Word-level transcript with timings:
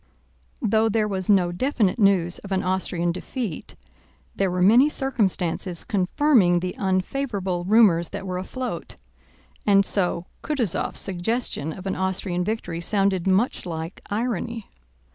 Though 0.63 0.89
there 0.89 1.07
was 1.07 1.29
no 1.29 1.51
definite 1.51 1.99
news 1.99 2.39
of 2.39 2.51
an 2.51 2.63
Austrian 2.63 3.11
defeat, 3.11 3.75
there 4.35 4.49
were 4.49 4.63
many 4.63 4.89
circumstances 4.89 5.83
confirming 5.83 6.59
the 6.59 6.75
unfavorable 6.79 7.65
rumors 7.65 8.09
that 8.09 8.25
were 8.25 8.39
afloat, 8.39 8.95
and 9.63 9.85
so 9.85 10.25
Kutúzov's 10.43 10.97
suggestion 10.97 11.71
of 11.71 11.85
an 11.85 11.93
Austrian 11.95 12.43
victory 12.43 12.81
sounded 12.81 13.27
much 13.27 13.63
like 13.63 14.01
irony. 14.09 14.65